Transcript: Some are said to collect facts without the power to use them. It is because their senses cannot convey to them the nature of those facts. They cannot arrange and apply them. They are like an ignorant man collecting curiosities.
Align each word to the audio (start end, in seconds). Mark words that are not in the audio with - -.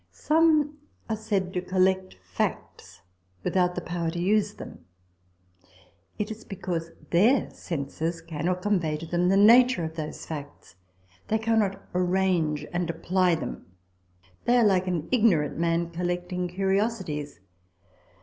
Some 0.11 0.79
are 1.11 1.15
said 1.15 1.53
to 1.53 1.61
collect 1.61 2.15
facts 2.15 3.01
without 3.43 3.75
the 3.75 3.81
power 3.81 4.09
to 4.09 4.17
use 4.19 4.55
them. 4.55 4.83
It 6.17 6.31
is 6.31 6.43
because 6.43 6.89
their 7.11 7.51
senses 7.51 8.19
cannot 8.19 8.63
convey 8.63 8.97
to 8.97 9.05
them 9.05 9.29
the 9.29 9.37
nature 9.37 9.83
of 9.83 9.97
those 9.97 10.25
facts. 10.25 10.73
They 11.27 11.37
cannot 11.37 11.87
arrange 11.93 12.65
and 12.73 12.89
apply 12.89 13.35
them. 13.35 13.67
They 14.45 14.57
are 14.57 14.65
like 14.65 14.87
an 14.87 15.07
ignorant 15.11 15.59
man 15.59 15.91
collecting 15.91 16.47
curiosities. 16.47 17.39